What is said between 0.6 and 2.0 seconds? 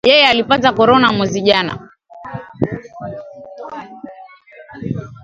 korona mwezi jana